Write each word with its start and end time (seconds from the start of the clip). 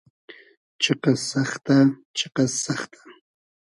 چیقئس 0.81 1.21
سئختۂ..... 1.31 1.77
چیقئس 2.17 2.53
سئختۂ..... 2.65 2.99